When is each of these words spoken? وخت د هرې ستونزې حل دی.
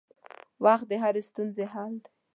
وخت 0.63 0.85
د 0.89 0.93
هرې 1.03 1.21
ستونزې 1.29 1.65
حل 1.73 1.93
دی. 2.03 2.09